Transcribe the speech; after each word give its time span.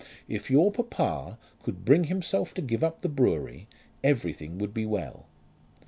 If 0.27 0.49
your 0.49 0.71
papa 0.71 1.37
could 1.61 1.85
bring 1.85 2.05
himself 2.05 2.55
to 2.55 2.61
give 2.63 2.83
up 2.83 3.03
the 3.03 3.07
brewery, 3.07 3.67
everything 4.03 4.57
would 4.57 4.73
be 4.73 4.83
well." 4.83 5.27